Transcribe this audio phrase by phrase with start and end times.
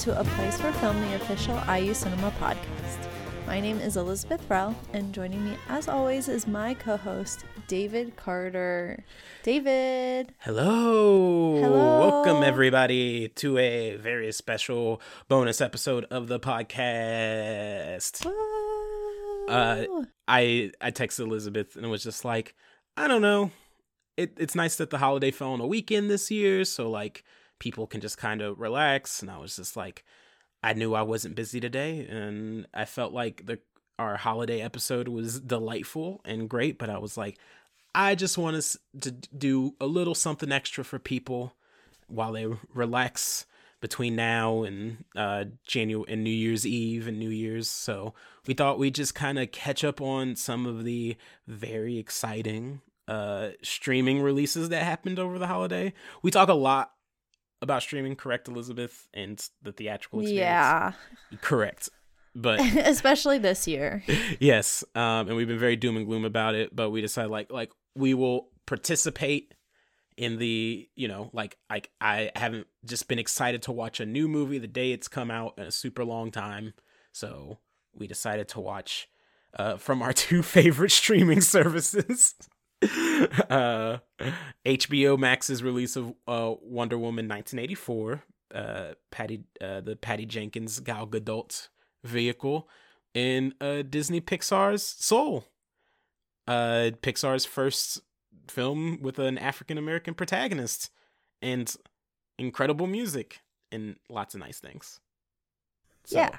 [0.00, 3.06] to A Place for Film, the official IU Cinema podcast.
[3.46, 8.16] My name is Elizabeth Rell, and joining me, as always, is my co host, David
[8.16, 9.04] Carter.
[9.42, 10.32] David!
[10.38, 11.60] Hello.
[11.60, 12.00] Hello.
[12.00, 18.24] Welcome, everybody, to a very special bonus episode of the podcast.
[19.50, 19.84] Uh,
[20.26, 22.54] I I texted Elizabeth and it was just like,
[22.96, 23.50] I don't know.
[24.16, 27.22] It, it's nice that the holiday fell on a weekend this year, so like
[27.60, 29.22] people can just kind of relax.
[29.22, 30.04] And I was just like,
[30.62, 33.60] I knew I wasn't busy today, and I felt like the
[33.98, 36.78] our holiday episode was delightful and great.
[36.78, 37.38] But I was like,
[37.94, 41.54] I just want us to do a little something extra for people
[42.08, 43.46] while they relax
[43.80, 47.68] between now and uh January and New Year's Eve and New Year's.
[47.68, 48.14] So
[48.46, 51.16] we thought we'd just kind of catch up on some of the
[51.46, 55.94] very exciting uh streaming releases that happened over the holiday.
[56.22, 56.92] We talk a lot
[57.62, 60.44] about streaming, correct, Elizabeth, and the theatrical experience.
[60.44, 60.92] Yeah,
[61.40, 61.88] correct.
[62.34, 64.02] But especially this year.
[64.38, 66.74] yes, um, and we've been very doom and gloom about it.
[66.74, 69.54] But we decided like like we will participate
[70.16, 74.28] in the you know like like I haven't just been excited to watch a new
[74.28, 76.74] movie the day it's come out in a super long time.
[77.12, 77.58] So
[77.94, 79.08] we decided to watch
[79.58, 82.34] uh, from our two favorite streaming services.
[83.50, 83.98] uh,
[84.64, 88.22] HBO Max's release of uh, Wonder Woman 1984,
[88.54, 91.68] uh, Patty, uh, the Patty Jenkins Gal Gadot
[92.04, 92.68] vehicle,
[93.14, 95.44] and uh, Disney Pixar's Soul,
[96.48, 98.00] uh, Pixar's first
[98.48, 100.90] film with an African American protagonist,
[101.42, 101.74] and
[102.38, 103.40] incredible music
[103.70, 105.00] and lots of nice things.
[106.04, 106.36] So, Yeah.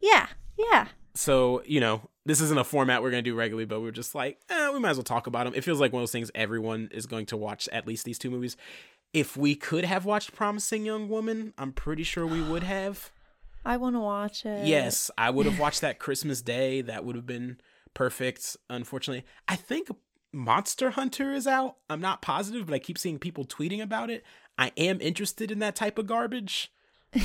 [0.00, 0.26] Yeah,
[0.58, 0.88] yeah.
[1.14, 4.14] So you know this isn't a format we're going to do regularly but we're just
[4.14, 6.12] like eh, we might as well talk about them it feels like one of those
[6.12, 8.56] things everyone is going to watch at least these two movies.
[9.12, 13.10] If we could have watched promising young woman i'm pretty sure we would have.
[13.64, 14.66] I want to watch it.
[14.66, 16.80] yes i would have watched that christmas day.
[16.82, 17.58] That would have been
[17.94, 19.24] perfect unfortunately.
[19.46, 19.88] I think
[20.32, 21.76] monster hunter is out.
[21.88, 24.24] I'm not positive but i keep seeing people tweeting about it.
[24.58, 26.72] I am interested in that type of garbage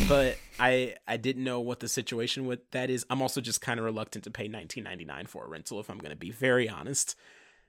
[0.08, 3.06] but I I didn't know what the situation with that is.
[3.10, 6.12] I'm also just kind of reluctant to pay 19.99 for a rental if I'm going
[6.12, 7.16] to be very honest.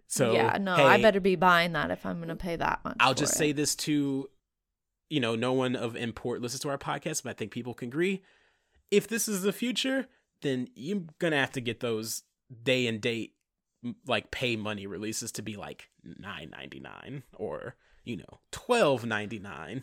[0.07, 2.81] So yeah, no, hey, I better be buying that if I'm going to pay that
[2.85, 2.97] much.
[3.01, 3.39] I'll just it.
[3.39, 4.29] say this to
[5.11, 7.89] you know, no one of import listens to our podcast, but I think people can
[7.89, 8.23] agree.
[8.91, 10.07] If this is the future,
[10.41, 12.23] then you're going to have to get those
[12.63, 13.35] day and date
[14.07, 19.83] like pay money releases to be like 9.99 or, you know, 12.99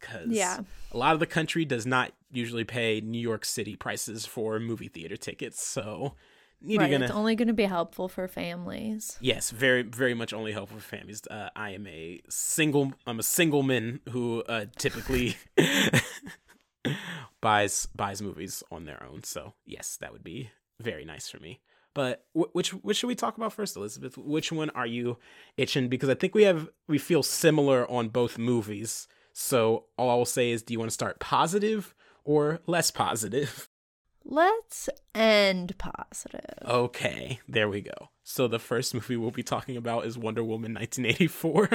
[0.00, 0.60] cuz Yeah.
[0.92, 4.88] a lot of the country does not usually pay New York City prices for movie
[4.88, 5.62] theater tickets.
[5.62, 6.14] So,
[6.62, 9.16] Right, gonna it's only going to be helpful for families.
[9.20, 11.22] Yes, very, very much only helpful for families.
[11.26, 12.92] Uh, I am a single.
[13.06, 15.38] I'm a single man who uh, typically
[17.40, 19.22] buys buys movies on their own.
[19.24, 21.60] So yes, that would be very nice for me.
[21.94, 24.16] But which which should we talk about first, Elizabeth?
[24.16, 25.16] Which one are you
[25.56, 25.88] itching?
[25.88, 29.08] Because I think we have we feel similar on both movies.
[29.42, 33.70] So all I will say is, do you want to start positive or less positive?
[34.24, 36.58] Let's end positive.
[36.62, 38.10] Okay, there we go.
[38.22, 41.70] So the first movie we'll be talking about is Wonder Woman 1984.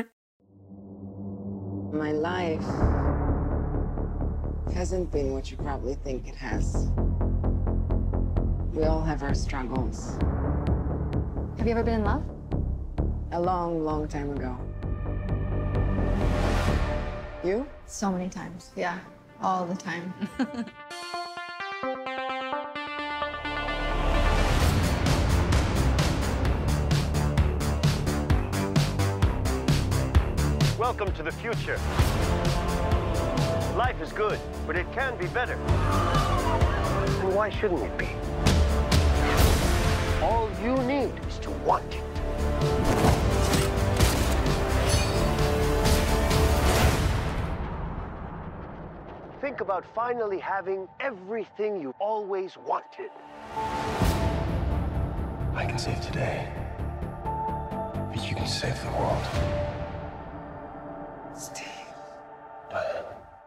[1.91, 2.61] My life
[4.75, 6.91] hasn't been what you probably think it has.
[8.73, 10.19] We all have our struggles.
[11.57, 12.23] Have you ever been in love?
[13.31, 14.55] A long, long time ago.
[17.45, 17.67] You?
[17.85, 18.71] So many times.
[18.75, 18.97] Yeah,
[19.39, 20.11] all the time.
[30.79, 31.77] Welcome to the future.
[33.77, 35.53] Life is good, but it can be better.
[35.53, 38.07] And why shouldn't it be?
[40.23, 42.04] All you need is to want it.
[49.45, 53.11] Think about finally having everything you always wanted.
[55.53, 56.51] I can save today,
[57.23, 59.23] but you can save the world.
[61.37, 61.67] Steve.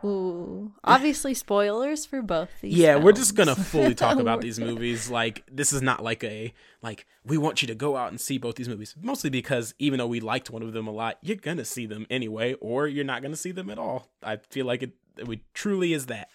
[0.05, 2.75] Ooh, obviously spoilers for both these.
[2.75, 5.11] yeah, we're just gonna fully talk about these movies.
[5.11, 8.39] Like this is not like a like we want you to go out and see
[8.39, 8.95] both these movies.
[9.03, 12.07] Mostly because even though we liked one of them a lot, you're gonna see them
[12.09, 14.09] anyway, or you're not gonna see them at all.
[14.23, 16.29] I feel like it, it truly is that.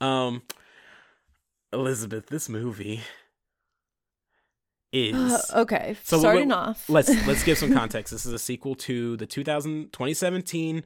[0.00, 0.42] Um,
[1.72, 3.00] Elizabeth, this movie
[4.92, 6.88] is Uh, okay, So starting let- off.
[6.88, 8.12] let's let's give some context.
[8.12, 10.84] This is a sequel to the 2000 2017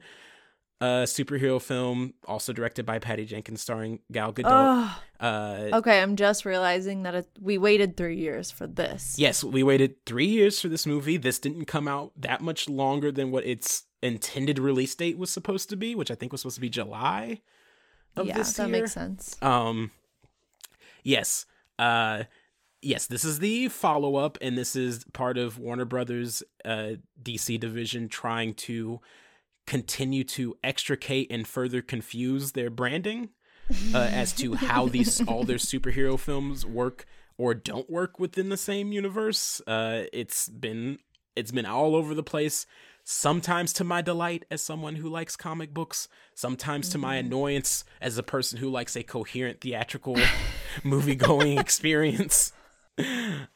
[0.81, 4.45] uh, superhero film, also directed by Patty Jenkins, starring Gal Gadot.
[4.47, 6.01] Oh, Uh, okay.
[6.01, 9.15] I'm just realizing that it, we waited three years for this.
[9.19, 11.17] Yes, we waited three years for this movie.
[11.17, 15.69] This didn't come out that much longer than what its intended release date was supposed
[15.69, 17.41] to be, which I think was supposed to be July
[18.17, 18.33] of this year.
[18.33, 18.81] yeah, this that year.
[18.81, 19.37] makes sense.
[19.43, 19.91] Um,
[21.03, 21.45] yes,
[21.77, 22.23] uh,
[22.81, 27.59] yes, this is the follow up, and this is part of Warner Brothers' uh, DC
[27.59, 28.99] division trying to
[29.71, 33.29] continue to extricate and further confuse their branding
[33.93, 37.05] uh, as to how these all their superhero films work
[37.37, 39.61] or don't work within the same universe.
[39.65, 40.99] Uh, it's been
[41.37, 42.65] it's been all over the place.
[43.05, 48.17] Sometimes to my delight as someone who likes comic books, sometimes to my annoyance as
[48.17, 50.17] a person who likes a coherent theatrical
[50.83, 52.51] movie going experience.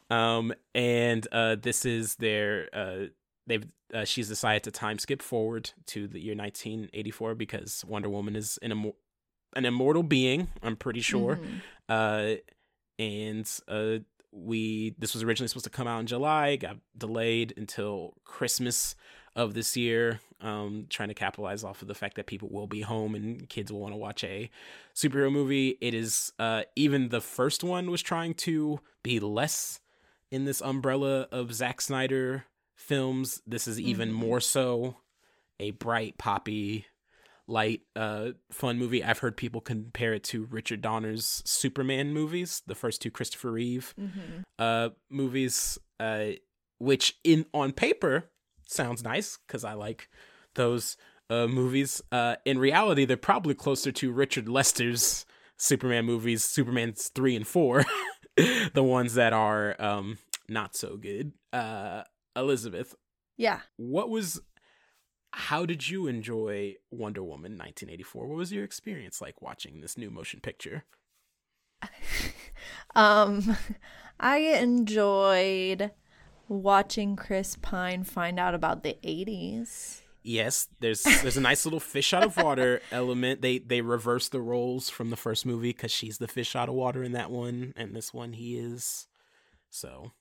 [0.07, 3.05] Um, and uh, this is their uh,
[3.47, 8.35] they've uh, she's decided to time skip forward to the year 1984 because Wonder Woman
[8.35, 8.95] is an immor-
[9.55, 10.47] an immortal being.
[10.61, 11.39] I'm pretty sure.
[11.87, 12.35] Uh,
[12.97, 13.97] and uh,
[14.31, 18.95] we this was originally supposed to come out in July, got delayed until Christmas
[19.35, 20.19] of this year.
[20.41, 23.71] Um, trying to capitalize off of the fact that people will be home and kids
[23.71, 24.49] will want to watch a
[24.93, 25.77] superhero movie.
[25.81, 29.79] It is uh, even the first one was trying to be less
[30.31, 32.45] in this umbrella of Zack Snyder
[32.75, 33.41] films.
[33.47, 34.97] This is even more so
[35.59, 36.85] a bright, poppy,
[37.47, 39.03] light, uh, fun movie.
[39.03, 43.93] I've heard people compare it to Richard Donner's Superman movies, the first two Christopher Reeve
[44.59, 46.31] uh, movies, uh,
[46.79, 48.25] which in on paper
[48.67, 50.09] sounds nice because I like
[50.55, 50.97] those
[51.29, 52.01] uh, movies.
[52.11, 55.25] Uh, in reality, they're probably closer to Richard Lester's
[55.57, 57.85] Superman movies, Superman's three and four,
[58.73, 60.17] the ones that are um,
[60.49, 61.31] not so good.
[61.53, 62.03] Uh,
[62.35, 62.95] Elizabeth,
[63.37, 63.61] Yeah.
[63.77, 64.41] what was
[65.37, 68.25] how did you enjoy Wonder Woman 1984?
[68.27, 70.85] What was your experience like watching this new motion picture?
[72.95, 73.57] Um,
[74.19, 75.91] I enjoyed
[76.47, 80.01] watching Chris Pine find out about the 80s.
[80.23, 83.41] Yes, there's there's a nice little fish out of water element.
[83.41, 86.73] They they reverse the roles from the first movie cuz she's the fish out of
[86.75, 89.07] water in that one and this one he is.
[89.69, 90.13] So,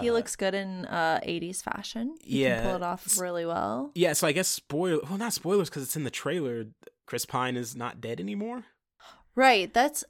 [0.00, 2.16] He uh, looks good in uh 80s fashion.
[2.20, 3.90] He Yeah, can pull it off really well.
[3.94, 6.66] Yeah, so I guess spoiler well not spoilers cuz it's in the trailer.
[7.06, 8.64] Chris Pine is not dead anymore.
[9.34, 9.72] Right.
[9.72, 10.04] That's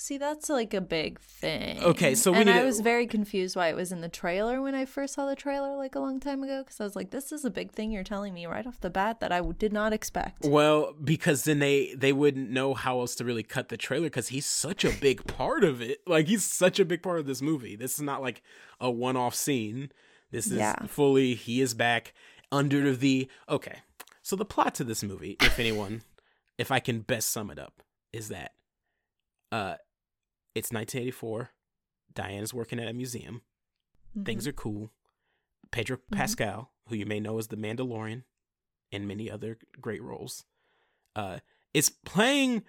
[0.00, 1.82] see, that's like a big thing.
[1.82, 4.74] Okay, so and I to- was very confused why it was in the trailer when
[4.74, 7.32] I first saw the trailer like a long time ago because I was like, this
[7.32, 9.92] is a big thing you're telling me right off the bat that I did not
[9.92, 10.44] expect.
[10.46, 14.28] Well, because then they they wouldn't know how else to really cut the trailer because
[14.28, 15.98] he's such a big part of it.
[16.06, 17.76] Like he's such a big part of this movie.
[17.76, 18.42] This is not like
[18.80, 19.92] a one off scene.
[20.30, 20.86] This is Yeah.
[20.86, 22.14] fully he is back
[22.52, 23.80] under the okay.
[24.22, 26.02] So the plot to this movie, if anyone,
[26.56, 28.52] if I can best sum it up, is that
[29.52, 29.74] uh
[30.54, 31.50] it's 1984.
[32.12, 33.42] Diana's working at a museum.
[34.24, 34.90] Things are cool.
[35.70, 38.24] Pedro Pascal, who you may know as the Mandalorian
[38.90, 40.44] and many other great roles,
[41.14, 41.38] uh,
[41.72, 42.64] is playing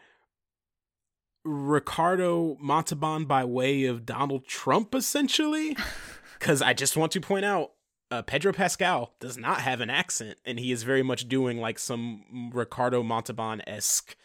[1.43, 5.75] Ricardo Montalban by way of Donald Trump, essentially.
[6.39, 7.73] Because I just want to point out,
[8.09, 11.77] uh, Pedro Pascal does not have an accent, and he is very much doing like
[11.77, 14.15] some Ricardo Montalban esque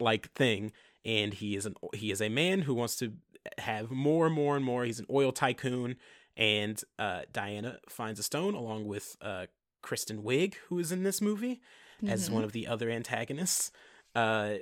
[0.00, 0.72] like thing.
[1.06, 3.12] And he is an he is a man who wants to
[3.58, 4.84] have more and more and more.
[4.84, 5.96] He's an oil tycoon,
[6.36, 9.46] and uh, Diana finds a stone along with uh,
[9.82, 11.60] Kristen Wiig, who is in this movie
[12.06, 13.70] as one of the other antagonists.
[14.14, 14.54] Uh,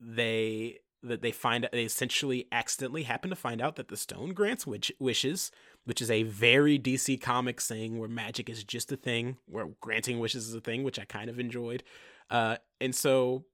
[0.00, 4.66] they that they find they essentially accidentally happen to find out that the stone grants
[4.66, 5.50] witch, wishes,
[5.84, 10.18] which is a very DC comic thing where magic is just a thing, where granting
[10.18, 11.84] wishes is a thing, which I kind of enjoyed.
[12.30, 13.44] Uh, and so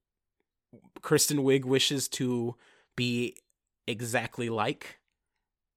[1.03, 2.57] Kristen Wiig wishes to
[2.97, 3.37] be
[3.87, 4.99] exactly like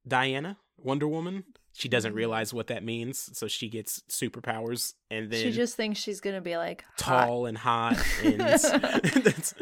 [0.07, 1.43] Diana, Wonder Woman.
[1.75, 5.99] She doesn't realize what that means, so she gets superpowers, and then she just thinks
[5.99, 7.25] she's gonna be like hot.
[7.27, 9.55] tall and hot, and that's,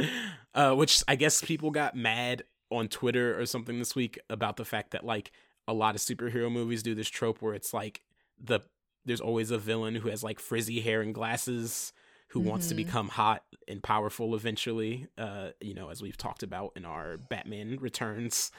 [0.53, 4.65] uh, which I guess people got mad on Twitter or something this week about the
[4.65, 5.31] fact that like
[5.67, 8.01] a lot of superhero movies do this trope where it's like
[8.41, 8.59] the
[9.05, 11.93] there's always a villain who has like frizzy hair and glasses
[12.31, 16.71] who wants to become hot and powerful eventually uh you know as we've talked about
[16.75, 18.51] in our batman returns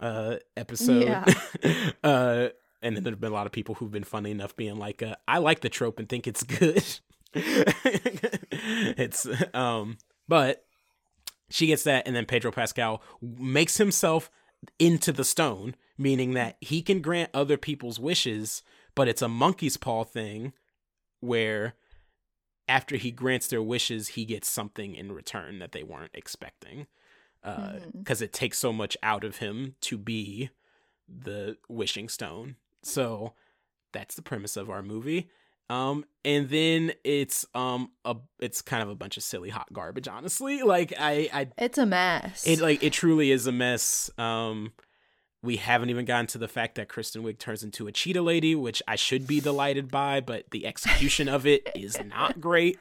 [0.00, 1.04] uh episode.
[1.04, 1.24] Yeah.
[2.04, 2.48] uh
[2.80, 5.16] and then there've been a lot of people who've been funny enough being like uh,
[5.26, 6.84] i like the trope and think it's good.
[8.60, 10.64] It's um but
[11.50, 14.30] she gets that and then pedro pascal makes himself
[14.78, 18.62] into the stone meaning that he can grant other people's wishes
[18.94, 20.52] but it's a monkey's paw thing
[21.20, 21.74] where
[22.68, 26.86] after he grants their wishes, he gets something in return that they weren't expecting.
[27.42, 30.50] Because it takes so much out of him to be
[31.08, 32.56] the wishing stone.
[32.82, 33.32] So
[33.92, 35.30] that's the premise of our movie.
[35.70, 40.08] Um, and then it's um a it's kind of a bunch of silly hot garbage,
[40.08, 40.62] honestly.
[40.62, 42.46] Like I I It's a mess.
[42.46, 44.10] it like it truly is a mess.
[44.18, 44.72] Um,
[45.42, 48.54] we haven't even gotten to the fact that Kristen Wiig turns into a cheetah lady,
[48.54, 52.78] which I should be delighted by, but the execution of it is not great.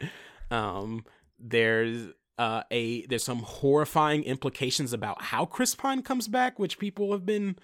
[0.50, 1.06] Um,
[1.40, 2.08] there's
[2.40, 7.26] uh, a there's some horrifying implications about how Chris Pine comes back, which people have
[7.26, 7.58] been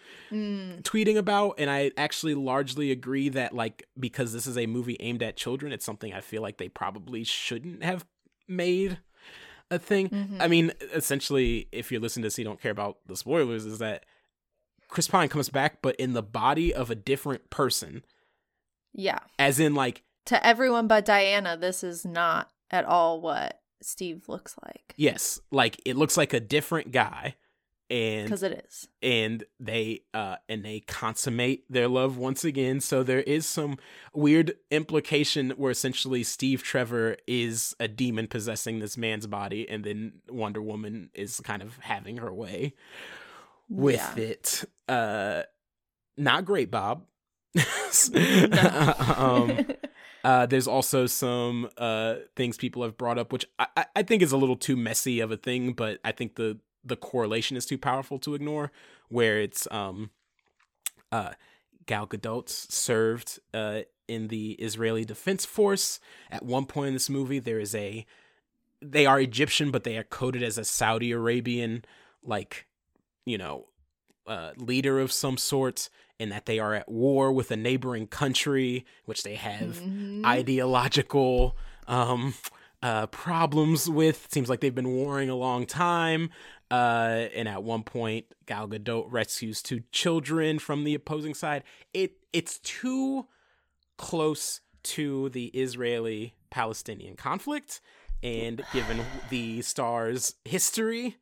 [0.83, 5.23] tweeting about, and I actually largely agree that like because this is a movie aimed
[5.23, 8.05] at children, it's something I feel like they probably shouldn't have
[8.47, 8.99] made
[9.71, 10.37] a thing.
[10.39, 13.79] I mean, essentially, if you're listening to this, you don't care about the spoilers, is
[13.79, 14.05] that
[14.93, 18.03] Chris Pine comes back, but in the body of a different person,
[18.93, 19.17] yeah.
[19.39, 24.55] as in like To everyone but Diana, this is not at all what Steve looks
[24.63, 24.93] like.
[24.95, 27.35] yes, like it looks like a different guy,
[27.89, 28.87] and Because it is.
[29.01, 33.77] and they uh and they consummate their love once again so there is some
[34.13, 40.13] weird implication where essentially steve trevor is a demon possessing this man's body and then
[40.29, 42.73] wonder woman is kind of having her way
[43.73, 44.23] with Yeah.
[44.23, 45.43] it uh
[46.17, 47.05] not great bob
[49.17, 49.65] um
[50.23, 54.21] uh, there's also some uh, things people have brought up, which I, I- I think
[54.21, 57.65] is a little too messy of a thing, but I think the the correlation is
[57.65, 58.71] too powerful to ignore.
[59.09, 60.11] Where it's um,
[61.11, 61.31] uh,
[61.85, 65.99] Gal Gadot served uh, in the Israeli Defense Force.
[66.31, 68.05] At one point in this movie, there is a
[68.81, 71.83] they are Egyptian, but they are coded as a Saudi Arabian,
[72.23, 72.65] like
[73.25, 73.67] you know,
[74.27, 75.89] uh, leader of some sort,
[76.19, 79.81] and that they are at war with a neighboring country, which they have
[80.25, 82.33] ideological um,
[82.81, 84.27] uh, problems with.
[84.31, 86.29] Seems like they've been warring a long time.
[86.71, 91.63] Uh, and at one point, Gal Gadot rescues two children from the opposing side.
[91.93, 93.27] It it's too
[93.97, 97.79] close to the Israeli Palestinian conflict,
[98.21, 101.17] and given the star's history,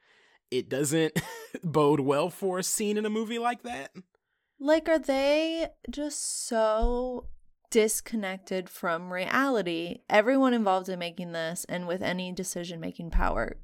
[0.51, 1.19] it doesn't
[1.63, 3.91] bode well for a scene in a movie like that.
[4.59, 7.27] Like, are they just so
[7.71, 10.01] disconnected from reality?
[10.09, 13.57] Everyone involved in making this and with any decision making power,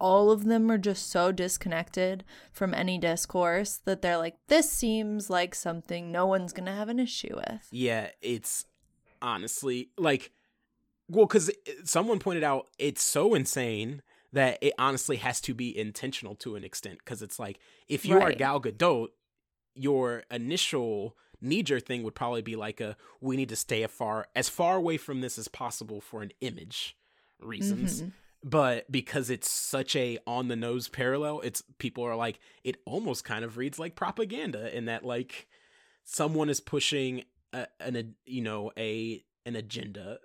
[0.00, 5.30] all of them are just so disconnected from any discourse that they're like, this seems
[5.30, 7.68] like something no one's going to have an issue with.
[7.70, 8.64] Yeah, it's
[9.22, 10.32] honestly like,
[11.08, 11.50] well, because
[11.84, 16.64] someone pointed out it's so insane that it honestly has to be intentional to an
[16.64, 16.98] extent.
[16.98, 17.58] Because it's like,
[17.88, 19.08] if you are Gal Gadot,
[19.74, 23.90] your initial knee jerk thing would probably be like a we need to stay as
[23.90, 26.96] far as far away from this as possible for an image
[27.40, 28.12] reasons Mhm.
[28.44, 33.24] but because it's such a on the nose parallel it's people are like it almost
[33.24, 35.48] kind of reads like propaganda in that like
[36.04, 40.18] someone is pushing a, an a, you know a an agenda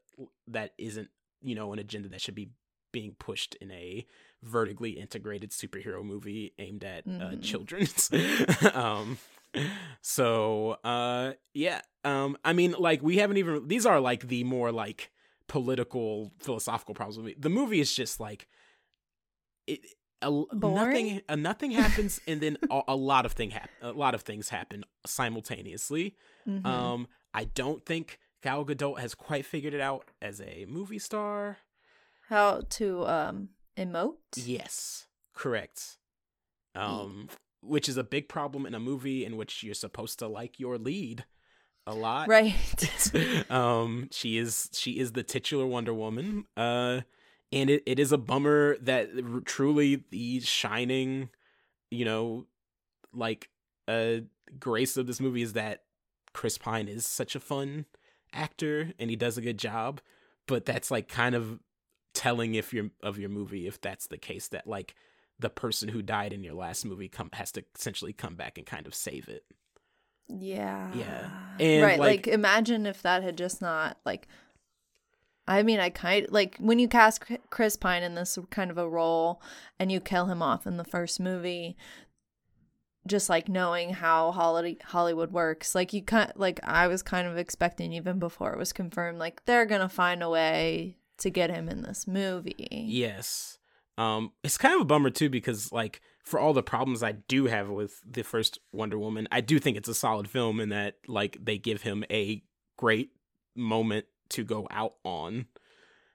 [0.48, 1.08] that isn't
[1.42, 2.50] you know an agenda that should be
[2.98, 4.06] being pushed in a
[4.42, 7.42] vertically integrated superhero movie aimed at uh, Mhm.
[7.42, 8.10] children's
[8.74, 9.18] um
[10.02, 14.72] so uh yeah um i mean like we haven't even these are like the more
[14.72, 15.12] like
[15.48, 18.48] political philosophical problems with me the movie is just like
[19.68, 19.80] it
[20.22, 21.22] a, nothing Boring?
[21.30, 24.50] uh, nothing happens and then a, a lot of thing happen a lot of things
[24.50, 26.16] happen simultaneously
[26.48, 26.66] Mhm.
[26.66, 31.58] um i don't think gal gadot has quite figured it out as a movie star
[32.30, 34.16] How to um emote?
[34.36, 35.98] Yes, correct.
[36.76, 37.30] Um,
[37.62, 40.78] which is a big problem in a movie in which you're supposed to like your
[40.78, 41.26] lead
[41.88, 42.28] a lot.
[42.28, 43.50] Right.
[43.50, 46.46] um, she is she is the titular Wonder Woman.
[46.58, 47.02] Uh,
[47.52, 51.30] and it, it is a bummer that r- truly the shining,
[51.92, 52.48] you know,
[53.14, 53.50] like
[53.88, 54.18] uh
[54.60, 55.84] grace of this movie is that
[56.34, 57.86] Chris Pine is such a fun
[58.34, 60.02] actor and he does a good job,
[60.48, 61.60] but that's like kind of
[62.26, 64.96] telling if you're of your movie if that's the case that like
[65.40, 68.66] the person who died in your last movie come has to essentially come back and
[68.66, 69.44] kind of save it.
[70.28, 70.92] Yeah.
[70.96, 71.30] Yeah.
[71.60, 72.00] And, right.
[72.00, 74.28] like- Like, imagine if that had just not like.
[75.48, 78.90] I mean, I kind like when you cast Chris Pine in this kind of a
[78.90, 79.40] role
[79.80, 81.78] and you kill him off in the first movie,
[83.06, 87.38] just like knowing how Holly- Hollywood works, like you kind like I was kind of
[87.38, 91.70] expecting even before it was confirmed, like they're gonna find a way to get him
[91.70, 92.68] in this movie.
[92.70, 93.58] Yes.
[93.98, 97.46] Um it's kind of a bummer too because like for all the problems I do
[97.46, 100.96] have with the first Wonder Woman, I do think it's a solid film in that
[101.08, 102.44] like they give him a
[102.78, 103.12] great
[103.56, 105.46] moment to go out on.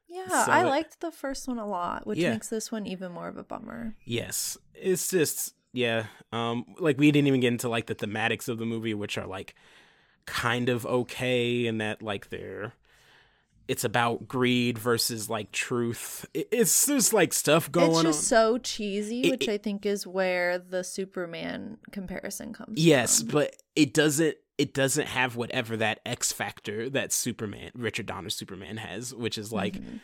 [0.08, 2.32] Yeah, So I it- liked the first one a lot, which Yeah.
[2.32, 3.94] makes this one even more of a bummer.
[4.04, 4.58] Yes.
[4.74, 6.06] It's just yeah.
[6.32, 9.26] Um like we didn't even get into like the thematics of the movie, which are
[9.26, 9.54] like
[10.26, 12.74] kind of okay and that like they're
[13.70, 16.26] it's about greed versus like truth.
[16.34, 18.38] It's there's like stuff going it's just on.
[18.38, 23.28] so cheesy, It- which it- I think is where the Superman comparison comes Yes, from.
[23.30, 28.76] but it doesn't it doesn't have whatever that X factor that Superman Richard Donner Superman
[28.78, 29.96] has, which is like Mm-hmm.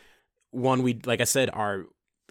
[0.51, 1.85] one we like I said our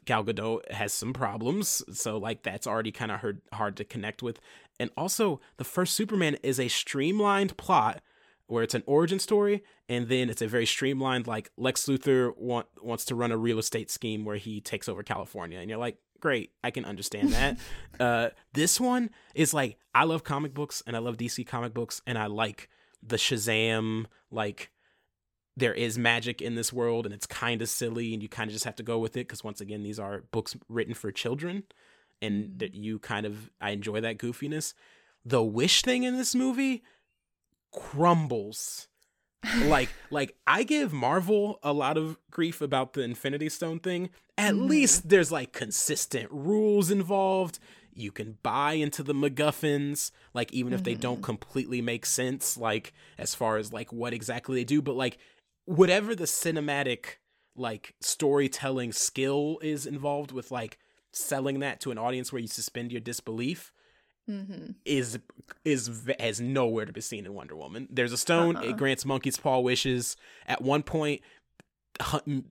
[0.06, 4.22] Gal Gadot has some problems, so like that's already kind of hard hard to connect
[4.22, 4.40] with.
[4.78, 8.00] And also, the first Superman is a streamlined plot
[8.46, 12.66] where it's an origin story, and then it's a very streamlined like Lex Luthor want,
[12.80, 15.98] wants to run a real estate scheme where he takes over California, and you're like,
[16.20, 17.58] great, I can understand that.
[18.00, 22.02] uh, this one is like I love comic books and I love DC comic books,
[22.06, 22.68] and I like
[23.02, 24.70] the Shazam like
[25.56, 28.52] there is magic in this world and it's kind of silly and you kind of
[28.52, 31.62] just have to go with it because once again these are books written for children
[32.20, 34.74] and that you kind of i enjoy that goofiness
[35.24, 36.82] the wish thing in this movie
[37.76, 38.88] crumbles.
[39.64, 44.10] Like like i give marvel a lot of grief about the infinity stone thing.
[44.36, 44.66] At mm-hmm.
[44.66, 47.60] least there's like consistent rules involved.
[47.92, 51.00] You can buy into the MacGuffins, like even if they mm-hmm.
[51.00, 55.16] don't completely make sense, like as far as like what exactly they do, but like
[55.64, 57.16] whatever the cinematic
[57.56, 60.78] like storytelling skill is involved with like
[61.12, 63.72] selling that to an audience where you suspend your disbelief
[64.28, 64.72] Mm-hmm.
[64.84, 65.18] is
[65.64, 67.86] is has nowhere to be seen in Wonder Woman.
[67.90, 68.70] There's a stone, Uh-uh.
[68.70, 70.16] it grants monkey's paw wishes.
[70.48, 71.22] At one point,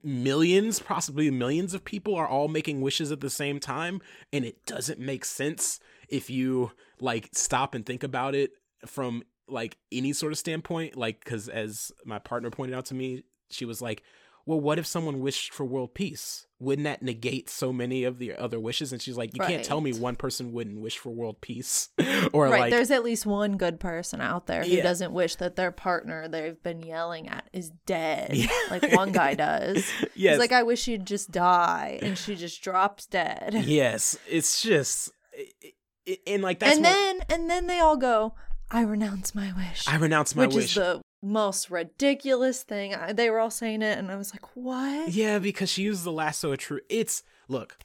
[0.03, 4.01] millions, possibly millions of people are all making wishes at the same time,
[4.33, 8.51] and it doesn't make sense if you like stop and think about it
[8.85, 10.95] from like any sort of standpoint.
[10.95, 14.01] Like, because as my partner pointed out to me, she was like,
[14.45, 16.47] "Well, what if someone wished for world peace?
[16.59, 19.81] Wouldn't that negate so many of the other wishes?" And she's like, "You can't tell
[19.81, 21.89] me one person wouldn't wish for world peace,
[22.33, 24.83] or right, like." there's at least one good person out there who Yeah.
[24.83, 28.29] doesn't wish that their partner they've been yelling at is dead.
[28.33, 28.47] Yeah.
[28.71, 29.85] Like one guy does.
[30.15, 30.33] Yes.
[30.33, 33.53] He's like, I wish you'd just die, and she just drops dead.
[33.65, 35.11] yes, it's just,
[36.27, 38.33] and like that's and what- then and then they all go,
[38.71, 39.87] I renounce my wish.
[39.87, 40.65] I renounce my which wish.
[40.65, 42.93] is the most ridiculous thing.
[42.95, 46.03] I, they were all saying it, and I was like, "What?" Yeah, because she used
[46.03, 46.83] the lasso of truth.
[46.89, 47.77] It's look,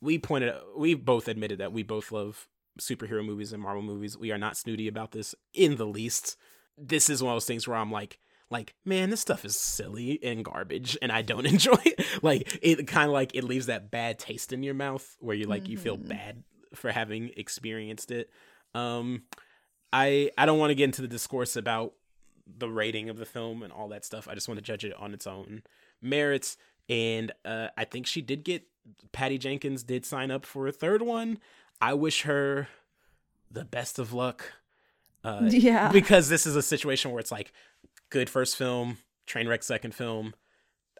[0.00, 2.48] we pointed, we both admitted that we both love
[2.80, 4.16] superhero movies and Marvel movies.
[4.16, 6.36] We are not snooty about this in the least.
[6.78, 8.18] This is one of those things where I'm like,
[8.50, 12.04] like, man, this stuff is silly and garbage, and I don't enjoy it.
[12.22, 15.46] Like, it kind of like it leaves that bad taste in your mouth where you
[15.46, 16.08] like you feel Mhm.
[16.08, 16.42] bad
[16.74, 18.30] for having experienced it.
[18.74, 19.22] Um,
[19.92, 21.94] I I don't want to get into the discourse about
[22.58, 24.28] the rating of the film and all that stuff.
[24.28, 25.62] I just want to judge it on its own
[26.02, 26.56] merits.
[26.88, 28.64] And uh, I think she did get
[29.12, 31.38] Patty Jenkins did sign up for a third one.
[31.80, 32.68] I wish her
[33.50, 34.52] the best of luck.
[35.22, 35.92] Uh, Yeah.
[35.92, 37.52] because this is a situation where it's like
[38.10, 40.34] good first film, train wreck second film.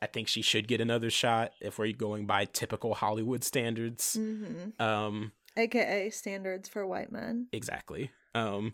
[0.02, 4.16] I think she should get another shot if we're going by typical Hollywood standards.
[4.18, 4.80] Mm-hmm.
[4.82, 7.48] Um, AKA standards for white men.
[7.52, 8.10] exactly.
[8.34, 8.72] Um,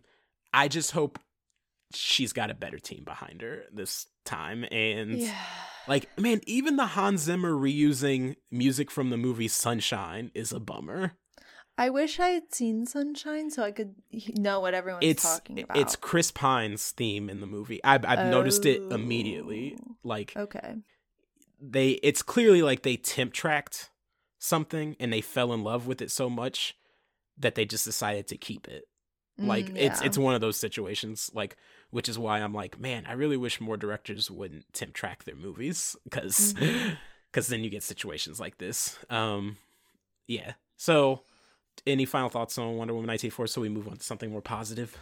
[0.52, 1.18] I just hope
[1.94, 4.64] she's got a better team behind her this time.
[4.70, 5.38] And Yeah.
[5.86, 11.16] like, man, even the Hans Zimmer reusing music from the movie Sunshine is a bummer.
[11.78, 13.94] I wish I had seen Sunshine so I could
[14.34, 15.76] know what everyone's it's talking about.
[15.76, 17.84] it's Chris Pine's theme in the movie.
[17.84, 18.94] I've I've noticed it Oh.
[18.94, 19.76] immediately.
[20.02, 20.76] Like okay.
[21.60, 23.90] they, it's clearly like they temp tracked
[24.38, 26.76] something and they fell in love with it so much
[27.36, 28.84] that they just decided to keep it.
[29.38, 30.06] Like Mm, it's yeah.
[30.06, 31.30] it's one of those situations.
[31.34, 31.56] Like
[31.90, 35.36] which is why I'm like, man, I really wish more directors wouldn't temp track their
[35.36, 36.96] movies because Mhm.
[37.48, 38.98] then you get situations like this.
[39.10, 39.58] Um,
[40.26, 40.54] yeah.
[40.76, 41.22] So,
[41.86, 43.46] any final thoughts on Wonder Woman 1984?
[43.48, 44.96] So we move on to something more positive.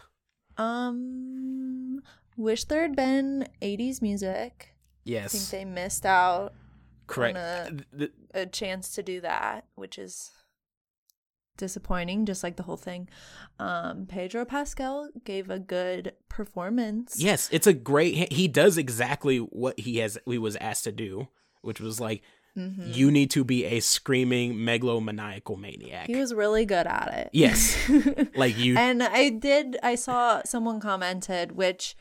[0.57, 2.03] Um,
[2.37, 4.75] wish there had been '80s music.
[5.05, 5.35] Yes.
[5.35, 6.55] I think they missed out
[7.07, 7.37] correct.
[7.39, 10.31] a- a chance to do that, which is
[11.57, 12.27] disappointing.
[12.27, 13.09] Just like the whole thing.
[13.59, 17.15] Um, Pedro Pascal gave a good performance.
[17.19, 18.15] yes, it's a great.
[18.15, 20.19] he- He does exactly what he has.
[20.27, 21.29] We was asked to do,
[21.63, 22.23] which was like,
[22.57, 22.95] Mhm.
[22.95, 26.07] you need to be a screaming megalomaniacal maniac.
[26.07, 27.31] He was really good at it.
[27.33, 27.77] Yes.
[28.37, 28.77] like you.
[28.77, 31.97] and I did I saw someone commented which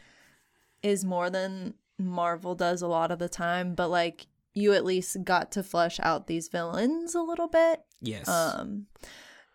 [0.84, 5.24] is more than Marvel does a lot of the time, but like you at least
[5.24, 7.82] got to flesh out these villains a little bit.
[8.02, 8.28] yes.
[8.28, 8.86] Um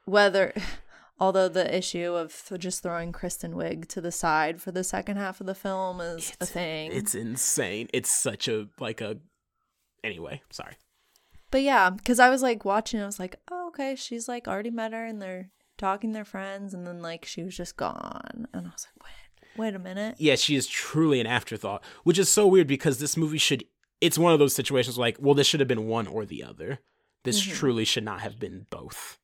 [0.08, 0.52] whether
[1.20, 5.40] although the issue of just throwing Kristen Wiig to the side for the second half
[5.40, 6.92] of the film is a thing.
[6.92, 7.88] It's insane.
[7.92, 9.18] It's such a like a
[10.02, 10.76] anyway, sorry.
[11.50, 14.70] But yeah, because I was like watching, I was like, oh, okay, she's like already
[14.70, 18.66] met her and they're talking their friends, and then like she was just gone, and
[18.66, 20.16] I was like, wait, wait a minute.
[20.18, 23.64] Yeah, she is truly an afterthought, which is so weird because this movie should.
[24.00, 26.78] It's one of those situations like, well, this should have been one or the other.
[27.24, 27.56] This mm-hmm.
[27.56, 29.18] truly should not have been both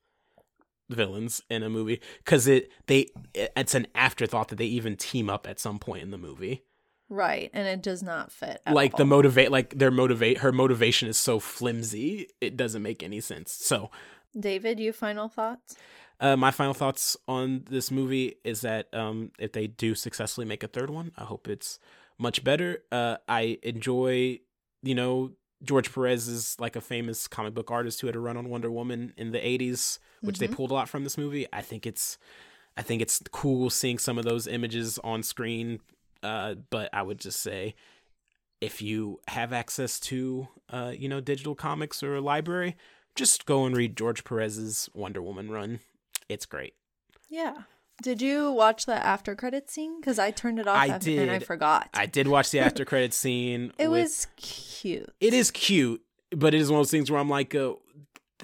[0.91, 5.49] villains in a movie because it they it's an afterthought that they even team up
[5.49, 6.63] at some point in the movie.
[7.11, 8.61] Right, and it does not fit.
[8.65, 13.03] at like the motivate like their motivate her motivation is so flimsy it doesn't make
[13.03, 13.91] any sense so
[14.39, 15.77] David, you final thoughts?
[16.19, 20.63] uh, my final thoughts on this movie is that um, if they do successfully make
[20.63, 21.79] a third one i hope it's
[22.19, 24.39] much better uh, i enjoy
[24.83, 28.37] you know george perez is like a famous comic book artist who had a run
[28.37, 31.61] on wonder woman in the 80s which they pulled a lot from this movie i
[31.63, 32.19] think it's
[32.77, 35.81] i think it's cool seeing some of those images on screen
[36.23, 37.75] uh, but i would just say
[38.61, 42.77] if you have access to uh, you know digital comics or a library
[43.15, 45.81] just go and read george perez's wonder woman run
[46.29, 46.75] it's great
[47.29, 47.63] Yeah.
[48.03, 50.01] Did you watch the after credit scene?
[50.01, 51.21] Because I turned it off I did.
[51.21, 51.89] and I forgot.
[51.95, 55.13] i did watch the after credit scene it with- was cute.
[55.21, 57.75] it is cute but it is one of those things where i'm like uh,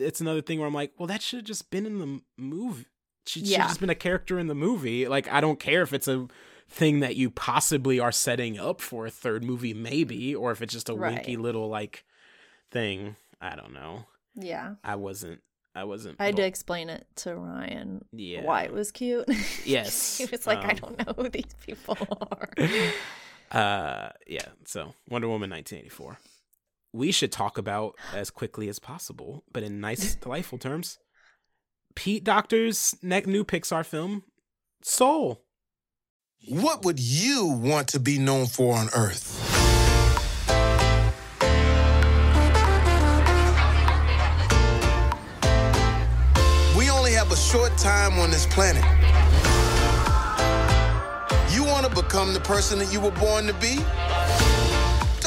[0.00, 2.86] it's another thing where i'm like well that should have just been in the movie
[3.26, 3.58] she should Yeah.
[3.62, 6.26] have just been a character in the movie like i don't care if it's a
[6.68, 10.72] thing that you possibly are setting up for a third movie maybe or if it's
[10.72, 11.14] just a Right.
[11.14, 12.04] winky little like
[12.70, 14.74] thing i don't know Yeah.
[14.84, 15.40] i wasn't
[15.74, 18.42] i wasn't I had to explain it to Ryan Yeah.
[18.42, 19.28] why it was cute.
[19.64, 21.96] Yes, he was like, I um, don't know who these people
[22.30, 22.48] are.
[23.52, 26.18] uh yeah so wonder woman 1984
[26.92, 30.98] we should talk about as quickly as possible but in nice delightful terms
[31.94, 34.22] pete docter's next new pixar film
[34.82, 35.42] soul
[36.48, 39.46] What would you want to be known for on Earth?
[46.76, 48.82] We only have a short time on this planet.
[51.52, 53.78] You want to become the person that you were born to be?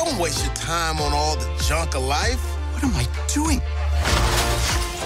[0.05, 2.43] Don't waste your time on all the junk of life.
[2.73, 3.61] What am I doing?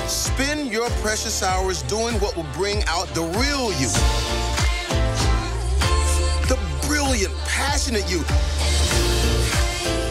[0.08, 3.90] Spend your precious hours doing what will bring out the real you
[6.48, 6.58] the
[6.88, 8.24] brilliant, passionate you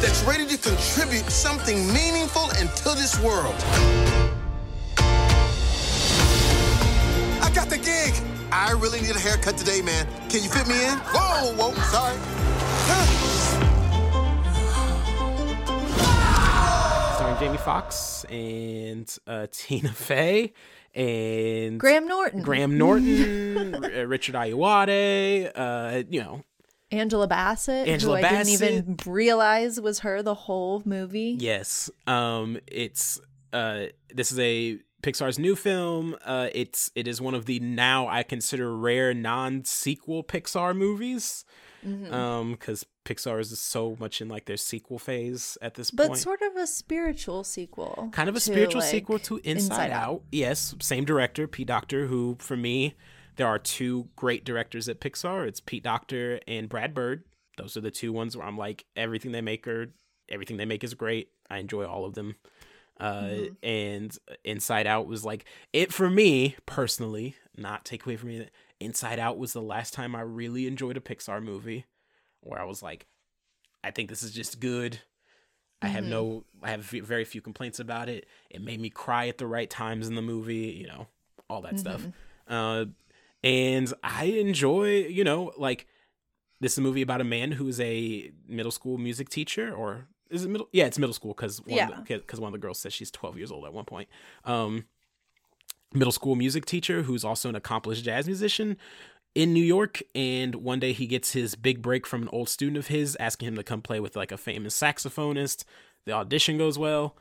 [0.00, 3.56] that's ready to contribute something meaningful into this world.
[7.42, 8.14] I got the gig.
[8.52, 10.06] I really need a haircut today, man.
[10.28, 10.96] Can you fit me in?
[10.98, 12.35] Whoa, whoa, sorry.
[17.38, 20.52] Jamie Foxx and uh, tina fey
[20.94, 22.42] and Graham Norton.
[22.42, 26.44] graham norton R- richard Ayoade, uh you know
[26.90, 31.36] Angela Bassett, Angela who I didn't even realize was her the whole movie.
[31.38, 31.90] Yes.
[32.06, 33.20] Um it's
[33.52, 36.16] uh this is a Pixar's new film.
[36.24, 41.44] Uh it's it is one of the now I consider rare non-sequel Pixar movies.
[41.86, 42.14] Mm-hmm.
[42.14, 42.56] Um
[43.06, 46.18] Pixar is so much in like their sequel phase at this But point.
[46.18, 48.10] But sort of a spiritual sequel.
[48.12, 50.22] kind of a to, spiritual like, sequel to Inside, Out.
[50.32, 52.94] Yes, same director, Pete Docter, who for me
[53.36, 55.46] there are two great directors at Pixar.
[55.46, 57.22] It's Pete Docter and Brad Bird.
[57.56, 59.92] Those are the two ones where I'm like everything they make are
[60.28, 61.30] everything they make is great.
[61.48, 62.36] I enjoy all of them.
[62.98, 67.36] Uh, and Inside Out was like it for me personally.
[67.56, 70.96] Not take away from me that Inside Out was the last time I really enjoyed
[70.96, 71.86] a Pixar movie,
[72.46, 73.06] where I was like,
[73.84, 75.00] I think this is just good.
[75.82, 78.26] I have no, I have very few complaints about it.
[78.50, 81.06] It made me cry at the right times in the movie, you know,
[81.50, 82.06] all that stuff.
[82.48, 82.86] Uh,
[83.44, 85.86] and I enjoy, you know, like
[86.60, 90.44] this is a movie about a man who's a middle school music teacher, or is
[90.44, 90.68] it middle?
[90.72, 92.00] Yeah, it's middle school because one Yeah.
[92.08, 94.08] because one of the girls says she's twelve years old at one point.
[94.44, 94.86] Um,
[95.92, 98.76] middle school music teacher who's also an accomplished jazz musician
[99.36, 102.78] in New York, and one day he gets his big break from an old student
[102.78, 105.64] of his asking him to come play with like a famous saxophonist.
[106.06, 107.18] The audition goes well.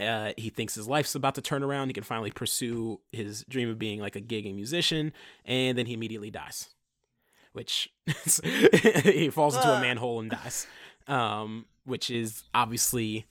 [0.00, 1.88] Uh, he thinks his life's about to turn around.
[1.88, 5.12] He can finally pursue his dream of being like a gigging musician,
[5.44, 6.70] and then he immediately dies,
[7.52, 7.90] which
[9.04, 10.66] he falls into a manhole and dies.
[11.06, 13.26] Um, which is obviously,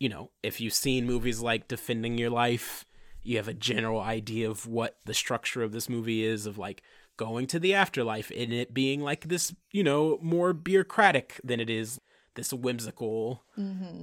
[0.00, 2.86] you know, if you've seen movies like Defending Your Life,
[3.22, 6.82] you have a general idea of what the structure of this movie is of like
[7.16, 11.70] going to the afterlife and it being like this, you know, more bureaucratic than it
[11.70, 12.00] is
[12.34, 13.42] this whimsical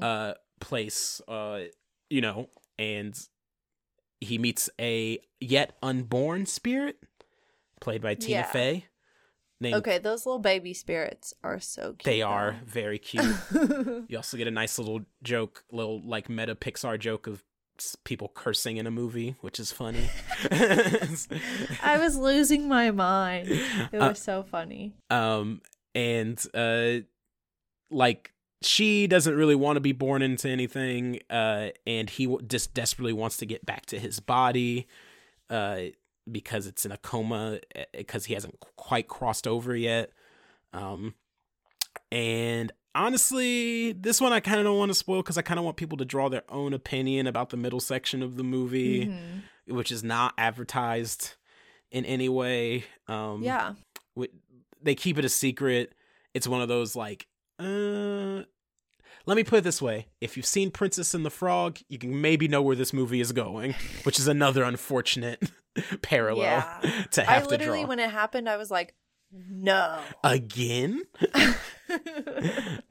[0.01, 1.59] uh place uh
[2.09, 2.49] you know
[2.79, 3.27] and
[4.21, 6.97] he meets a yet unborn spirit
[7.79, 8.43] played by Tina Yeah.
[8.51, 8.85] Fey
[9.59, 12.03] named Okay, those little baby spirits are so cute.
[12.05, 13.35] They are very cute.
[14.07, 17.43] you also get a nice little joke, little like meta Pixar joke of
[18.03, 20.09] people cursing in a movie, which is funny.
[20.51, 23.49] I was losing my mind.
[23.49, 24.93] It Uh, was so funny.
[25.09, 25.61] um,
[25.95, 26.99] and uh,
[27.89, 28.31] like
[28.61, 33.13] she doesn't really want to be born into anything, uh, and he w- just desperately
[33.13, 34.87] wants to get back to his body,
[35.49, 35.81] uh,
[36.31, 37.59] because it's in a coma,
[37.97, 40.11] because he hasn't quite crossed over yet.
[40.71, 41.13] Um,
[42.11, 45.65] and honestly, this one I kind of don't want to spoil because I kind of
[45.65, 49.43] want people to draw their own opinion about the middle section of the movie, Mhm.
[49.67, 51.33] which is not advertised
[51.91, 52.85] in any way.
[53.07, 53.73] Um, Yeah.
[54.81, 55.93] they keep it a secret.
[56.33, 57.27] It's one of those like,
[57.59, 58.43] uh,
[59.25, 62.19] let me put it this way: if you've seen Princess and the Frog, you can
[62.19, 65.41] maybe know where this movie is going, which is another unfortunate
[66.01, 67.05] parallel Yeah.
[67.11, 67.89] to I have to literally, draw.
[67.89, 68.93] when it happened, I was like,
[69.49, 69.99] no.
[70.23, 71.03] Again?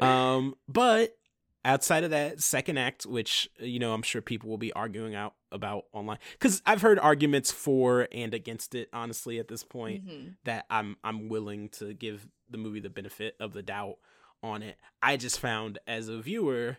[0.01, 1.17] um, but
[1.65, 5.35] outside of that second act, which you know I'm sure people will be arguing out
[5.51, 8.89] about online, because I've heard arguments for and against it.
[8.93, 10.37] Honestly, at this point, Mhm.
[10.45, 13.97] that I'm I'm willing to give the movie the benefit of the doubt
[14.43, 14.77] on it.
[15.01, 16.79] I just found as a viewer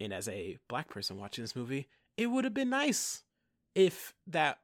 [0.00, 3.24] and as a black person watching this movie, it would have been nice
[3.74, 4.58] if that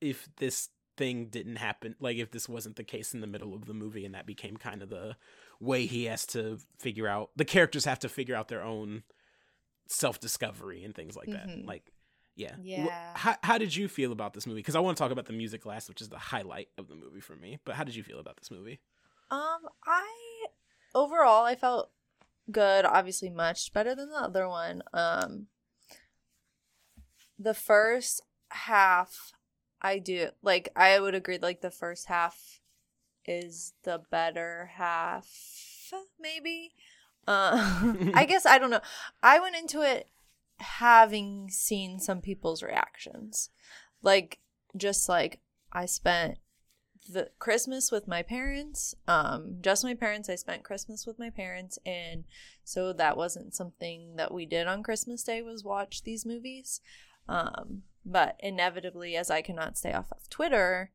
[0.00, 3.66] if this thing didn't happen like if this wasn't the case in the middle of
[3.66, 5.16] the movie and that became kind of the
[5.60, 9.02] way he has to figure out the characters have to figure out their own
[9.86, 11.66] self-discovery and things like that Mhm.
[11.66, 11.92] like
[12.36, 12.88] yeah Yeah.
[13.14, 15.32] how, how did you feel about this movie because i want to talk about the
[15.32, 18.02] music last which is the highlight of the movie for me but how did you
[18.02, 18.80] feel about this movie
[19.30, 20.46] Um, I
[20.94, 21.90] overall I felt
[22.50, 22.84] good.
[22.84, 24.82] Obviously, much better than the other one.
[24.92, 25.46] Um,
[27.38, 29.32] the first half,
[29.84, 30.70] I do like.
[30.74, 31.38] I would agree.
[31.40, 32.60] Like the first half
[33.26, 35.28] is the better half,
[36.18, 36.72] maybe.
[37.28, 38.80] Uh, I guess I don't know.
[39.22, 40.08] I went into it
[40.58, 43.50] having seen some people's reactions,
[44.02, 44.38] like
[44.74, 46.38] just like I spent
[47.06, 48.94] the Christmas with my parents.
[49.06, 50.30] Um, just my parents.
[50.30, 52.24] I spent Christmas with my parents, and
[52.64, 55.42] so that wasn't something that we did on Christmas Day.
[55.42, 56.80] Was watch these movies.
[57.28, 60.92] Um, but inevitably, as I cannot stay off of Twitter,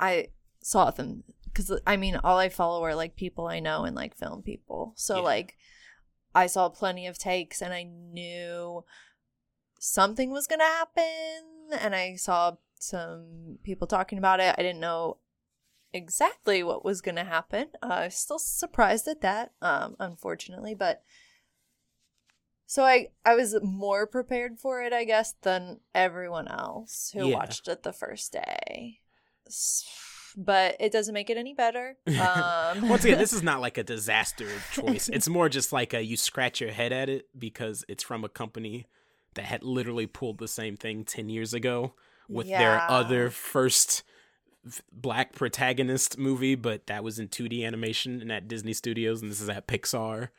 [0.00, 0.28] I
[0.60, 4.16] saw them because I mean, all I follow are like people I know and like
[4.16, 4.94] film people.
[4.96, 5.22] So Yeah.
[5.22, 5.56] like,
[6.34, 8.84] I saw plenty of takes, and I knew
[9.78, 14.54] something was gonna happen, and I saw some people talking about it.
[14.58, 15.18] I didn't know
[15.92, 17.68] exactly what was gonna happen.
[17.82, 21.02] Uh, I was still surprised at that, um, unfortunately, but
[22.72, 27.34] so I I was more prepared for it, I guess, than everyone else who Yeah.
[27.36, 29.00] watched it the first day.
[30.38, 31.98] But it doesn't make it any better.
[32.06, 35.10] Um, Once again, this is not like a disaster choice.
[35.12, 38.30] It's more just like a you scratch your head at it because it's from a
[38.30, 38.86] company
[39.34, 41.92] that had literally pulled the same thing 10 years ago
[42.26, 44.02] with their other first
[44.90, 49.42] black protagonist movie, but that was in 2D animation and at Disney Studios, and this
[49.42, 50.30] is at Pixar.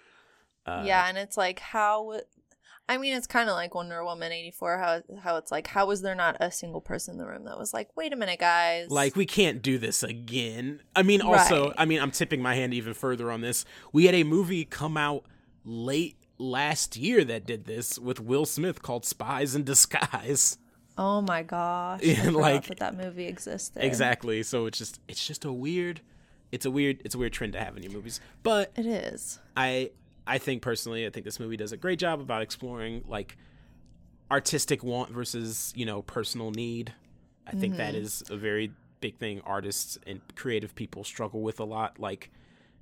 [0.66, 2.20] Uh, yeah, and it's like how
[2.90, 4.78] I mean, it's kind of like Wonder Woman eighty four.
[4.78, 7.58] How how it's like how was there not a single person in the room that
[7.58, 10.82] was like, wait a minute, guys, Like we can't do this again.
[10.96, 11.76] I mean, also, Right.
[11.78, 13.64] I mean, I'm tipping my hand even further on this.
[13.94, 15.24] We had a movie come out
[15.64, 20.58] late last year that did this with Will Smith called Spies in Disguise.
[20.98, 23.84] oh my gosh, I like- that that movie existed.
[23.84, 24.44] Exactly.
[24.44, 26.02] So it's just it's just a weird
[26.52, 28.20] it's a weird it's a weird trend to have in your movies.
[28.44, 29.40] But it is.
[29.56, 29.92] I
[30.26, 33.38] I think personally I think this movie does a great job about exploring like
[34.32, 36.94] artistic want versus, you know, personal need.
[37.46, 38.04] I think that mm-hmm.
[38.04, 42.32] is a very big thing artists and creative people struggle with a lot like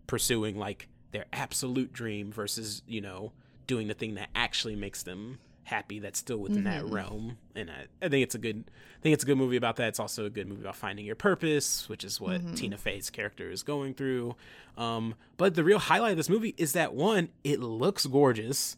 [0.05, 3.31] pursuing like their absolute dream versus, you know,
[3.65, 7.37] doing the thing that actually makes them happy that's still within that realm.
[7.55, 9.89] And I, I think it's a good I think it's a good movie about that.
[9.89, 13.49] It's also a good movie about finding your purpose which is what Tina Fey's character
[13.49, 14.35] is going through.
[14.77, 18.77] Um but the real highlight of this movie is that one it looks gorgeous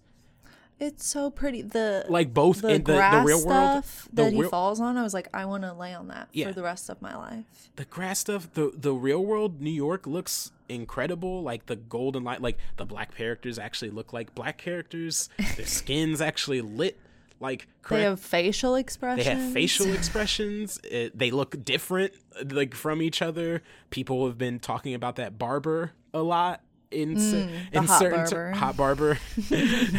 [0.80, 1.62] It's so pretty.
[1.62, 4.80] The like both the in the, the grass real world stuff the that he falls
[4.82, 4.98] on.
[4.98, 6.48] I was like, I want to lay on that Yeah.
[6.48, 7.46] for the rest of my life.
[7.76, 12.42] the grass stuff the the real world new york looks incredible like the golden light
[12.42, 17.00] like the black characters actually look like black characters their skins actually lit
[17.40, 19.26] like They have facial expressions.
[19.26, 22.14] they have facial expressions it, they look different
[22.50, 26.62] like from each other people have been talking about that barber a lot
[26.93, 28.51] in Mm, in hot certain barber.
[28.51, 29.19] hot barber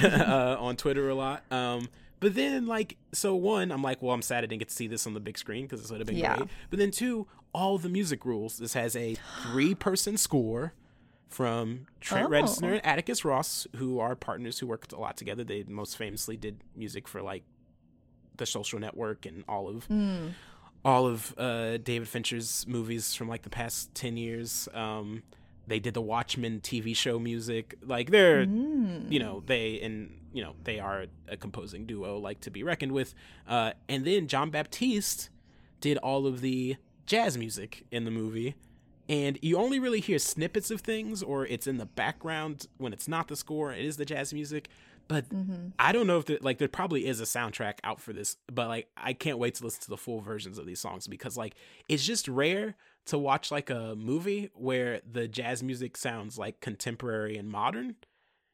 [0.05, 1.89] uh, on twitter a lot um
[2.21, 4.87] but then like so one i'm like well i'm sad i didn't get to see
[4.87, 6.37] this on the big screen because this would have been Yeah.
[6.37, 7.27] great but then two
[7.57, 8.59] all the music rules.
[8.59, 10.73] This has a three person score
[11.29, 12.31] from Trent Oh.
[12.31, 15.45] Reznor and Atticus Ross, who are partners who worked a lot together.
[15.45, 17.45] They most famously did music for like
[18.37, 19.89] the Social Network and all of
[20.85, 24.69] all of uh, David Fincher's movies from like the past ten years.
[24.75, 25.23] Um,
[25.67, 27.77] they did the Watchmen TV show music.
[27.83, 32.51] Like they're you know they and you know they are a composing duo like to
[32.51, 33.15] be reckoned with.
[33.49, 35.31] Uh, and then Jon Batiste
[35.81, 38.55] did all of the jazz music in the movie.
[39.07, 43.07] And you only really hear snippets of things, or it's in the background when it's
[43.07, 43.71] not the score.
[43.71, 44.71] It is the jazz music,
[45.09, 45.27] but
[45.79, 48.37] I don't know if the, like there probably is a soundtrack out for this.
[48.51, 51.37] But like I can't wait to listen to the full versions of these songs because
[51.37, 51.55] like
[51.87, 57.37] it's just rare to watch like a movie where the jazz music sounds like contemporary
[57.37, 57.97] and modern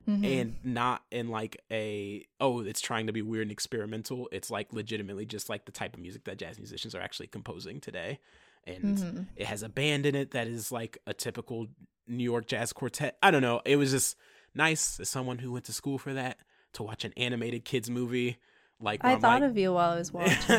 [0.08, 0.24] mm-hmm.
[0.24, 4.28] and not in like a oh it's trying to be weird and experimental.
[4.32, 7.80] It's like legitimately just like the type of music that jazz musicians are actually composing
[7.80, 8.18] today.
[8.66, 9.22] And mm-hmm.
[9.36, 11.68] it has a band in it that is like a typical
[12.06, 13.16] new york jazz quartet.
[13.22, 13.60] I don't know.
[13.64, 14.16] It was just
[14.54, 16.38] nice as someone who went to school for that
[16.72, 18.38] to watch an animated kids movie
[18.80, 20.56] like I I'm thought like- of you while I was watching.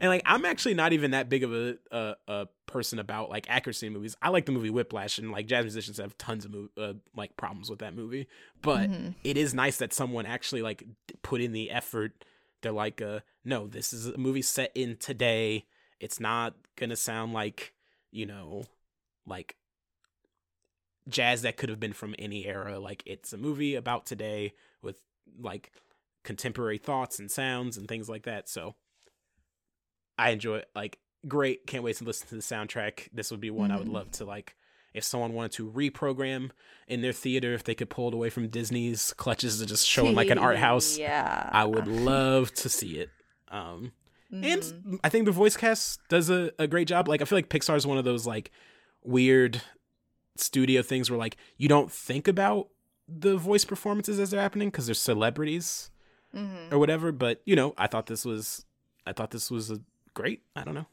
[0.00, 3.48] and like I'm actually not even that big of a, a a person about like
[3.48, 4.16] accuracy in movies.
[4.20, 7.70] I like the movie Whiplash, and like jazz musicians have tons of uh, like problems
[7.70, 8.28] with that movie.
[8.62, 8.90] But
[9.24, 10.84] it is nice that someone actually like
[11.22, 12.24] put in the effort.
[12.62, 15.66] They're like, uh, no, this is a movie set in today.
[16.00, 17.72] It's not gonna sound like
[18.10, 18.64] you know,
[19.26, 19.56] like
[21.08, 22.78] jazz that could have been from any era.
[22.78, 25.00] Like it's a movie about today with
[25.40, 25.72] like
[26.24, 28.48] contemporary thoughts and sounds and things like that.
[28.48, 28.74] So
[30.18, 30.70] I enjoy it.
[30.74, 31.66] Like great.
[31.66, 33.08] Can't wait to listen to the soundtrack.
[33.12, 34.56] This would be one I would love to like
[34.94, 36.50] if someone wanted to reprogram
[36.88, 40.06] in their theater if they could pull it away from Disney's clutches to just show
[40.06, 40.96] in like an art house.
[40.98, 41.50] Yeah.
[41.52, 43.10] I would love to see it.
[43.48, 43.92] Um
[44.32, 44.44] Mm-hmm.
[44.44, 47.06] and I think the voice cast does a, a great job.
[47.06, 48.50] Like I feel like Pixar is one of those like
[49.04, 49.62] weird
[50.36, 52.66] studio things where like you don't think about
[53.08, 55.90] the voice performances as they're happening because they're celebrities
[56.34, 56.74] Mm-hmm.
[56.74, 57.12] or whatever.
[57.12, 58.64] But you know, I thought this was
[59.06, 59.80] I thought this was a
[60.12, 60.42] great.
[60.56, 60.86] I don't know.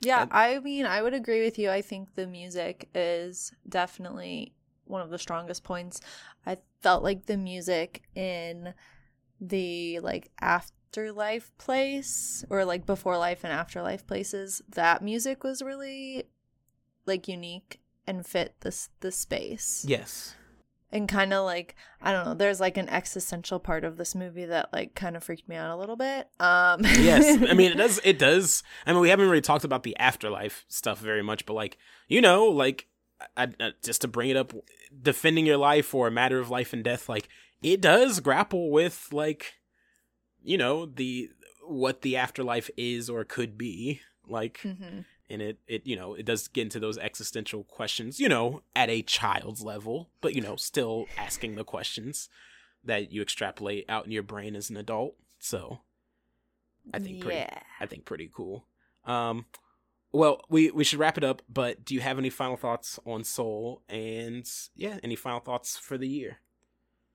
[0.00, 1.70] Yeah, I mean, I would agree with you.
[1.70, 6.00] I think the music is definitely one of the strongest points.
[6.46, 8.74] I felt like the music in
[9.40, 16.24] the like afterlife place or like before life and afterlife places, that music was really
[17.06, 19.84] like unique and fit this the space.
[19.86, 20.34] Yes.
[20.92, 24.46] And kind of like I don't know, there's like an existential part of this movie
[24.46, 26.28] that like kind of freaked me out a little bit.
[26.40, 29.82] Um yes i mean it does it does i mean we haven't really talked about
[29.84, 32.86] the afterlife stuff very much but like you know like
[33.36, 34.52] I, I, just to bring it up
[35.02, 37.28] defending your life or a matter of life and death like
[37.62, 39.54] it does grapple with like
[40.42, 41.28] you know the
[41.66, 45.04] what the afterlife is or could be like Mhm.
[45.30, 48.90] And it it you know it does get into those existential questions you know at
[48.90, 52.28] a child's level but you know still asking the questions
[52.84, 55.80] that you extrapolate out in your brain as an adult so
[56.92, 57.60] I think pretty Yeah.
[57.78, 58.66] I think pretty cool.
[59.04, 59.46] Um
[60.12, 63.22] well, we we should wrap it up, but do you have any final thoughts on
[63.22, 66.38] Soul and yeah, any final thoughts for the year?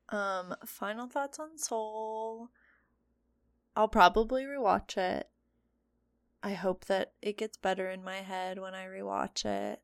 [0.10, 2.52] Um, final thoughts on Soul.
[3.76, 5.28] I'll probably rewatch it.
[6.46, 9.82] I hope that it gets better in my head when I rewatch it.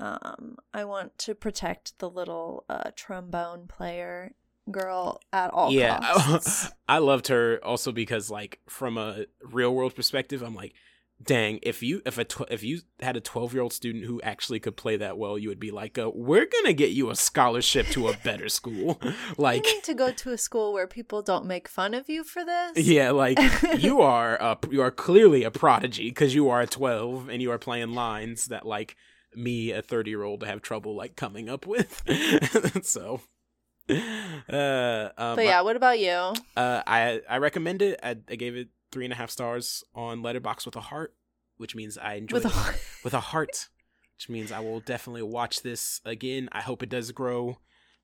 [0.00, 4.32] Um, I want to protect the little uh, trombone player
[4.72, 6.72] girl at all yeah, costs.
[6.88, 10.74] I, loved her also because like from a real world perspective, I'm like,
[11.22, 14.20] dang, if you if a tw- if you had a 12 year old student who
[14.22, 17.16] actually could play that well, you would be like, uh, we're gonna get you a
[17.16, 19.00] scholarship to a better school,
[19.38, 19.66] like.
[19.84, 22.86] to go to a school where people don't make fun of you for this.
[22.86, 23.38] Yeah, like
[23.78, 27.58] you are a, you are clearly a prodigy because you are 12 and you are
[27.58, 28.96] playing lines that like
[29.34, 32.02] me a 30 year old have trouble like coming up with.
[32.82, 33.20] so
[33.90, 36.32] uh um, But yeah, what about you?
[36.56, 38.00] uh I I recommend it.
[38.02, 41.14] I, I gave it three and a half stars on Letterboxd with a heart,
[41.58, 43.68] which means I enjoyed With a it with a heart,
[44.16, 46.48] which means I will definitely watch this again.
[46.52, 47.58] I hope it does grow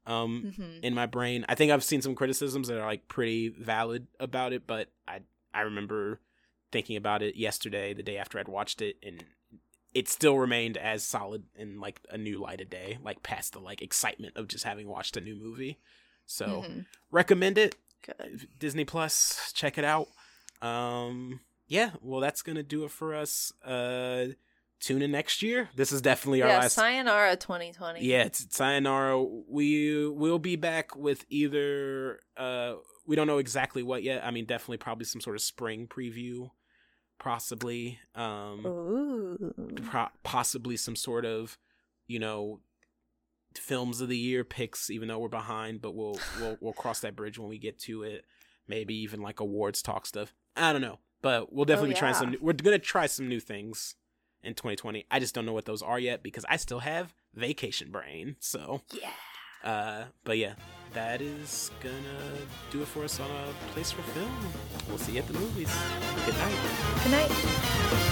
[0.06, 0.82] um Mhm.
[0.82, 1.44] in my brain.
[1.48, 5.20] I think I've seen some criticisms that are like pretty valid about it, but I
[5.54, 6.20] I remember
[6.72, 9.24] thinking about it yesterday, the day after I'd watched it, and
[9.92, 13.58] it still remained as solid in like a new light of day, like past the
[13.60, 15.78] like excitement of just having watched a new movie.
[16.26, 16.86] So Mhm.
[17.10, 17.74] recommend it.
[18.02, 18.48] Good.
[18.58, 20.08] Disney Plus, check it out.
[20.62, 23.52] Um yeah, well that's gonna do it for us.
[23.64, 24.26] Uh
[24.80, 25.68] tune in next year.
[25.76, 28.04] This is definitely our Yeah, last Sayonara 2020.
[28.04, 29.22] yeah, it's sayonara.
[29.48, 32.74] We will be back with either uh
[33.06, 34.24] we don't know exactly what yet.
[34.24, 36.50] I mean, definitely probably some sort of spring preview
[37.18, 37.98] possibly.
[38.14, 39.52] Um, Ooh.
[39.84, 41.58] pro- possibly some sort of,
[42.06, 42.60] you know,
[43.56, 44.90] films of the year picks.
[44.90, 48.02] Even though we're behind, but we'll we'll we'll cross that bridge when we get to
[48.02, 48.24] it.
[48.68, 50.32] Maybe even like awards talk stuff.
[50.56, 52.30] I don't know, but we'll definitely be trying some.
[52.32, 53.94] New- we're gonna try some new things
[54.42, 55.06] in 2020.
[55.10, 58.36] I just don't know what those are yet because I still have vacation brain.
[58.40, 59.10] So Yeah.
[59.62, 60.54] uh, but yeah,
[60.94, 62.38] that is gonna
[62.70, 64.52] do it for us on a place for film.
[64.88, 65.72] We'll see you at the movies.
[66.26, 66.58] Good night.
[67.02, 68.06] Good night.